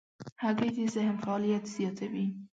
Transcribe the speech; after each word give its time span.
هګۍ 0.43 0.69
د 0.77 0.79
ذهن 0.93 1.15
فعالیت 1.23 1.63
زیاتوي. 1.75 2.25